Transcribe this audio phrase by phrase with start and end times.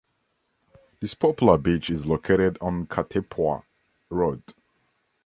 [0.99, 3.61] This popular beach is located on Katepwa
[4.09, 4.41] Road.